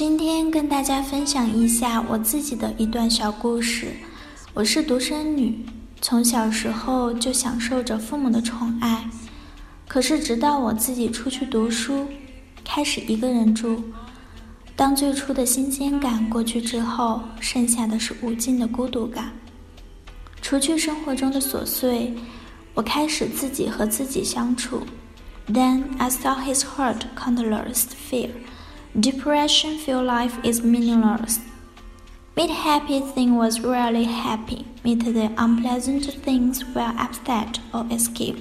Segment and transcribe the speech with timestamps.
[0.00, 3.88] 今天跟大家分享一下我自己的一段小故事。
[4.54, 5.62] 我是独生女，
[6.00, 9.04] 从小时候就享受着父母的宠爱。
[9.86, 12.06] 可是直到我自己出去读书，
[12.64, 13.84] 开始一个人住，
[14.74, 19.30] 当最初的新鲜感过去之后，剩下的是无尽的孤独感。
[20.40, 22.14] 除去生活中的琐碎，
[22.72, 24.80] 我开始自己和自己相处。
[25.46, 28.30] Then I saw his heart countless fear.
[28.98, 31.38] Depression feel life is meaningless.
[32.36, 34.66] Meet happy thing was really happy.
[34.82, 38.36] Meet the unpleasant things were upset or escape.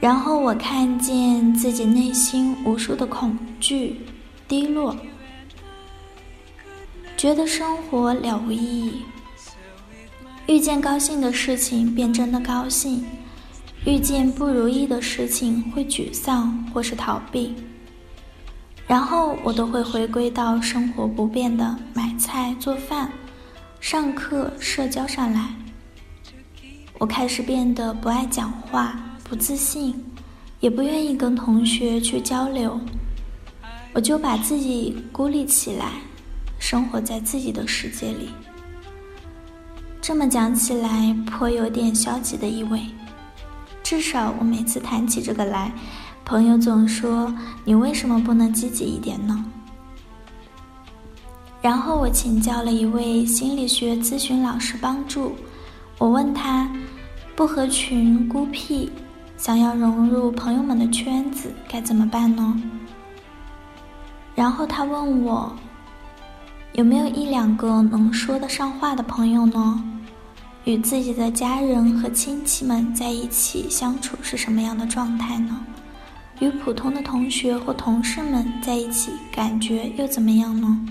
[0.00, 4.00] 然后我看见自己内心无数的恐惧、
[4.48, 4.96] 低落，
[7.16, 9.02] 觉得生活了无意义。
[10.48, 13.04] 遇见高兴的事情便真的高兴，
[13.84, 17.54] 遇见不如意的事情会沮丧或是逃避。
[18.90, 23.08] 然后我都会回归到生活不变的买菜、做饭、
[23.78, 25.46] 上课、社交上来。
[26.98, 29.94] 我开始变得不爱讲话、不自信，
[30.58, 32.80] 也不愿意跟同学去交流。
[33.92, 35.92] 我就把自己孤立起来，
[36.58, 38.30] 生活在自己的世界里。
[40.02, 42.80] 这么讲起来，颇有点消极的意味。
[43.84, 45.70] 至少我每次谈起这个来。
[46.30, 47.34] 朋友总说
[47.66, 49.44] ：“你为什么不能积极一点呢？”
[51.60, 55.34] 然后我请教了一位心理学咨询老师帮助。
[55.98, 56.70] 我问他
[57.34, 58.88] ：“不合群、孤僻，
[59.36, 62.62] 想要融入朋友们的圈子，该怎么办呢？”
[64.36, 65.52] 然后他问我
[66.74, 69.82] ：“有没有一两个能说得上话的朋友呢？
[70.62, 75.58] 与自己的家人和亲戚们在一起相处是什么样的状态呢？”
[76.40, 80.86] 与普通的同学或同事们在一起，感觉又怎么样呢？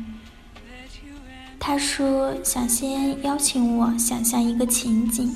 [1.60, 5.36] 他说：“想先邀请我想象一个情景。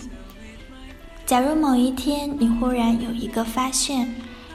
[1.26, 4.14] 假如某一天你忽然有一个发现，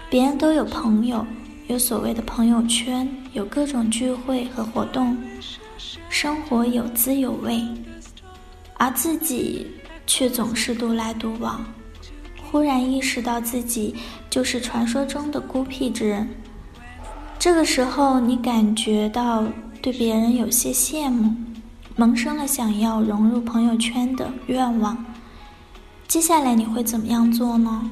[0.08, 1.26] 别人都有朋友，
[1.66, 5.16] 有所谓的朋友圈，有各种聚会和活动，
[6.08, 7.62] 生活有滋有味，
[8.74, 9.66] 而自己
[10.06, 11.64] 却总是独来独往。”
[12.50, 13.94] 忽然意识到自己
[14.30, 16.28] 就是传说中的孤僻之人，
[17.38, 19.44] 这个时候你感觉到
[19.82, 21.34] 对别人有些羡慕，
[21.96, 25.04] 萌生了想要融入朋友圈的愿望。
[26.06, 27.90] 接下来你会怎么样做呢？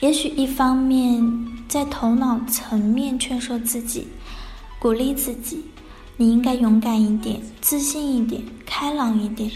[0.00, 1.22] 也许一方面
[1.68, 4.08] 在头脑层面劝说自己，
[4.80, 5.64] 鼓励自己，
[6.16, 9.48] 你应该勇敢一点，自信一点，开朗一点。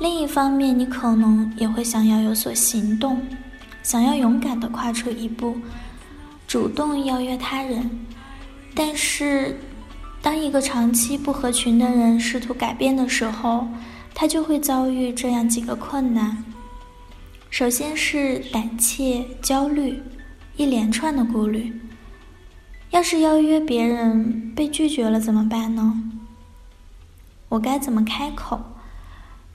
[0.00, 3.22] 另一方面，你可能也会想要有所行动，
[3.82, 5.56] 想要勇敢的跨出一步，
[6.46, 7.88] 主动邀约他人。
[8.74, 9.56] 但是，
[10.20, 13.68] 当一个长期不合群的人试图改变的时候，
[14.12, 16.44] 他就会遭遇这样几个困难：
[17.50, 20.02] 首先是胆怯、焦虑，
[20.56, 21.72] 一连串的顾虑。
[22.90, 26.02] 要是邀约别人被拒绝了怎么办呢？
[27.48, 28.60] 我该怎么开口？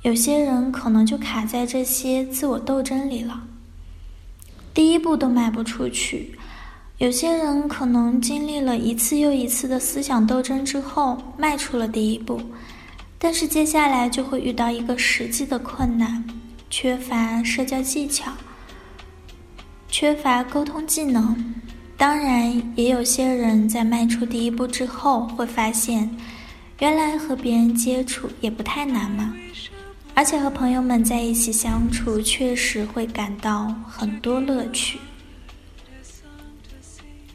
[0.01, 3.43] 有些人可能就卡在这些自我斗争里了，
[4.73, 6.31] 第一步都迈不出去；
[6.99, 12.39] 有些人可能经历了一次又一次的思想斗争之后，迈出了第一步，
[13.17, 16.23] 但是接下来就会遇到一个实际的困难：
[16.69, 18.31] 缺乏社交技巧，
[19.89, 21.53] 缺乏沟通技能。
[21.97, 26.09] 当然，也有些人在迈出第一步之后，会发现，
[26.79, 29.35] 原来和别人接触也不太难嘛。
[30.19, 34.99] 而且和朋友们在一起相处，确实会感到很多乐趣。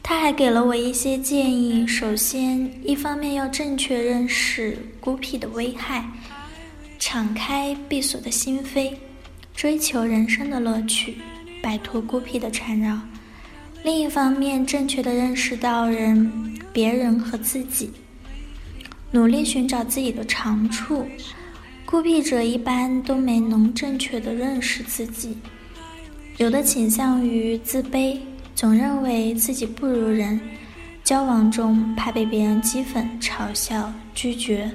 [0.03, 6.07] 他还给了我一些建议：首先，一方面要正确认识孤僻的危害，
[6.99, 8.93] 敞开闭锁的心扉，
[9.55, 11.17] 追求人生的乐趣，
[11.63, 12.99] 摆脱孤僻的缠绕；
[13.83, 16.31] 另一方面，正确的认识到人、
[16.71, 17.89] 别人和自己，
[19.09, 21.03] 努力寻找自己的长处。
[21.85, 25.37] 孤僻者一般都没能正确的认识自己，
[26.37, 28.17] 有的倾向于自卑，
[28.55, 30.39] 总认为自己不如人，
[31.03, 34.69] 交往中怕被别人讥讽、嘲笑、拒绝，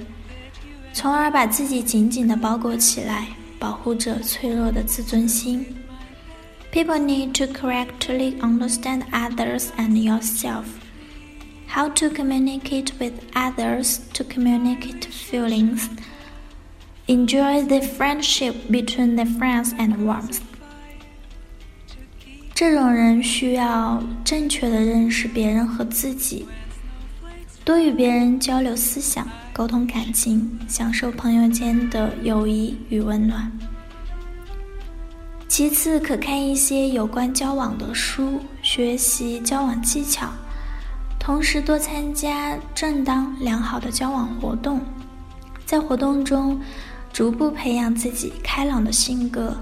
[0.93, 3.27] 从而把自己紧紧的包裹起来，
[3.59, 5.65] 保护着脆弱的自尊心。
[6.71, 10.63] People need to correctly understand others and yourself.
[11.67, 15.87] How to communicate with others to communicate feelings.
[17.11, 20.37] Enjoy the friendship between the friends and warmth.
[22.55, 26.45] 这种人需要正确的认识别人和自己，
[27.65, 33.51] 多与别人交流思想，沟通感情，享受朋友间的友谊与温暖。
[35.49, 40.29] 其次，可看一些有关交往的书，学习交往技巧，
[41.19, 44.79] 同时多参加正当良好的交往活动，
[45.65, 46.57] 在活动中
[47.13, 49.55] 逐步培养自己开朗的性格，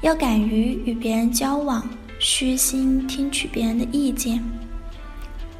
[0.00, 1.82] 要敢于与别人交往。
[2.18, 4.40] 虚心听取别人的意见，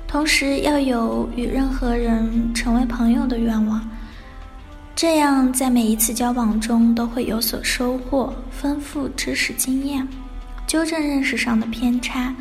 [0.07, 3.85] 同时要有与任何人成为朋友的愿望，
[4.95, 10.07] 这样在每一次交往中都会有所收获，丰富知识经验，
[10.65, 12.33] 纠正认识上的偏差，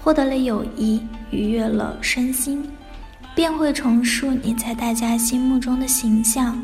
[0.00, 1.02] 获得了友谊，
[1.32, 2.64] 愉悦了身心，
[3.34, 6.56] 便会重塑你在大家心目中的形象，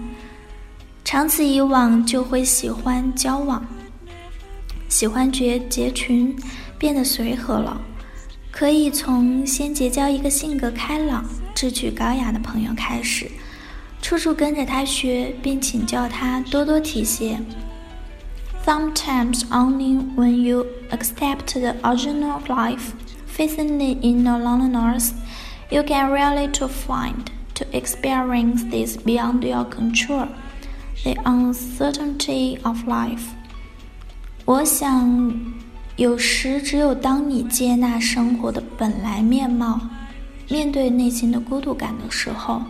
[1.04, 3.64] 长此以往就会喜欢交往，
[4.88, 6.36] 喜欢结结群。
[6.78, 7.78] 变得随和了，
[8.50, 11.22] 可以从先结交一个性格开朗、
[11.54, 13.30] 志趣高雅的朋友开始，
[14.00, 17.38] 处处跟着他学，并请教他，多多提携。
[18.64, 22.92] Sometimes only when you accept the original life,
[23.28, 25.10] facing the inner loneliness,
[25.68, 27.26] you can really to find,
[27.56, 30.28] to experience this beyond your control,
[31.04, 33.22] the uncertainty of life.
[34.44, 35.32] 我想。
[35.96, 39.78] 有时，只有当你接纳生活的本来面貌，
[40.48, 42.62] 面对内心的孤独感的时候，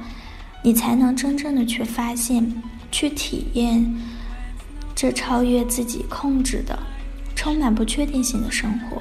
[0.65, 2.53] 你才能真正的去发现、
[2.91, 3.95] 去体验
[4.97, 6.77] 这超越自己控制的、
[7.37, 9.01] 充满不确定性的生活。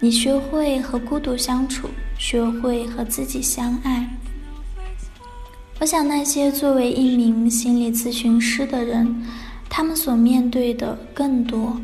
[0.00, 4.08] 你学会和孤独相处，学会和自己相爱。
[5.78, 9.22] 我想，那些作为一名心理咨询师的人，
[9.68, 11.78] 他们所面对的更多。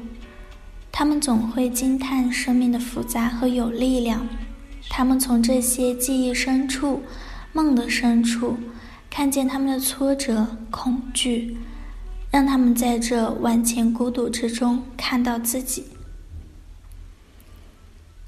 [0.90, 4.26] 他们总会惊叹生命的复杂和有力量。
[4.88, 7.02] 他们从这些记忆深处、
[7.52, 8.56] 梦的深处，
[9.10, 11.58] 看见他们的挫折、恐惧，
[12.30, 15.84] 让他们在这万千孤独之中看到自己。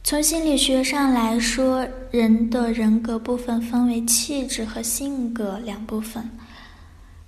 [0.07, 6.29] 从心理学上来说，人的人格部分分为气质和性格两部分。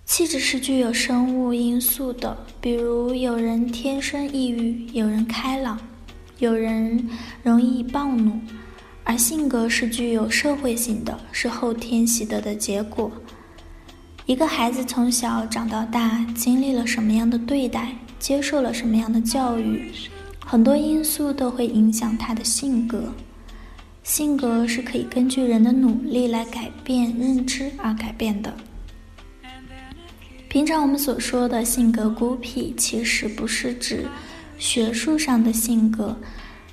[0.05, 5.81] 气质是具有生物因素的，比如有人天生抑郁，有人开朗，
[6.39, 7.09] 有人
[7.43, 8.33] 容易暴怒；
[9.05, 13.11] 而性格是具有社会性的，是后天习得的结果。
[14.27, 19.91] 一个孩子从小长到大，经历了什么样的对待，接受了什么样的教育，
[20.49, 23.13] 很多因素都会影响他的性格。
[24.05, 28.55] 性格是可以根据人的努力来改变认知而改变的。
[30.49, 34.07] 平常我们所说的性格孤僻，其实不是指
[34.57, 36.17] 学术上的性格，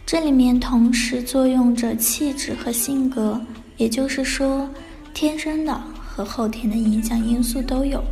[0.05, 3.41] 这里面同时作用着气质和性格，
[3.77, 4.69] 也就是说，
[5.15, 8.03] 天生的和后天的影响因素都有，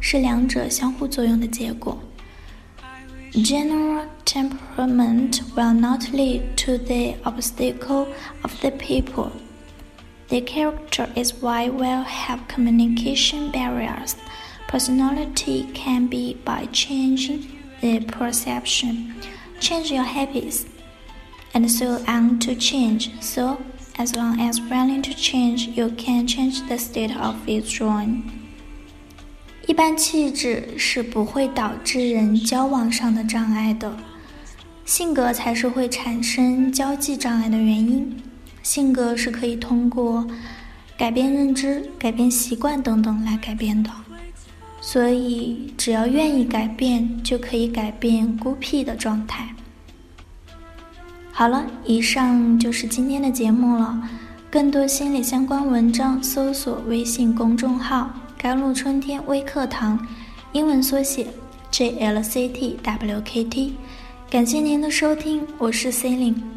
[0.00, 1.98] 是两者相互作用的结果。
[3.42, 8.08] General temperament will not lead to the obstacle
[8.42, 9.30] of the people.
[10.30, 14.16] The character is why we'll have communication barriers.
[14.68, 19.14] Personality can be by changing the perception,
[19.60, 20.64] change your habits,
[21.52, 23.22] and so on to change.
[23.22, 23.62] So,
[23.98, 28.45] as long as willing to change, you can change the state of its drawing.
[29.66, 33.96] 一般气质是不会导致人交往上的障碍的，
[34.84, 38.16] 性格才是会产生交际障碍的原因。
[38.62, 40.26] 性格是可以通过
[40.96, 43.90] 改变认知、改变习惯等等来改变的。
[44.80, 49.48] 所以，只要愿意改变，就可以改变孤僻的状态。
[51.32, 54.08] 好了，以上就是今天的节目了。
[54.48, 60.06] 更多心理相关文章，搜索微信公众号“甘露春天微课堂”，
[60.52, 61.26] 英文缩写
[61.72, 63.72] JLCTWKT。
[64.28, 66.55] 感谢您的收听，我是 C e l i n e